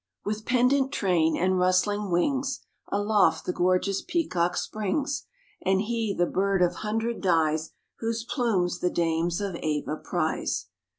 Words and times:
With 0.25 0.47
pendant 0.47 0.91
train 0.91 1.37
and 1.37 1.59
rustling 1.59 2.09
wings, 2.09 2.61
Aloft 2.91 3.45
the 3.45 3.53
gorgeous 3.53 4.01
peacock 4.01 4.57
springs; 4.57 5.27
And 5.63 5.79
he, 5.81 6.11
the 6.15 6.25
bird 6.25 6.63
of 6.63 6.77
hundred 6.77 7.21
dyes, 7.21 7.69
Whose 7.99 8.23
plumes 8.27 8.79
the 8.79 8.89
dames 8.89 9.39
of 9.39 9.55
Ava 9.57 9.97
prize. 10.03 10.69